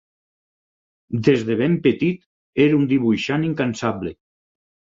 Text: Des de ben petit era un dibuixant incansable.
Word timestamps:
Des 1.27 1.43
de 1.49 1.57
ben 1.59 1.75
petit 1.85 2.25
era 2.67 2.81
un 2.81 2.89
dibuixant 2.97 3.47
incansable. 3.53 4.19